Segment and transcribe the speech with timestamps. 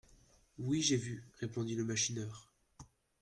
[0.57, 2.51] Oui, j'ai vu, répondit le machineur.